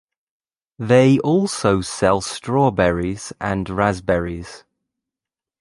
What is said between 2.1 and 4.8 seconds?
strawberries and raspberries.